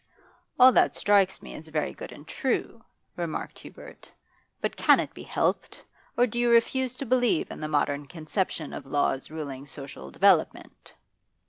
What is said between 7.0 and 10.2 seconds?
believe in the modern conception of laws ruling social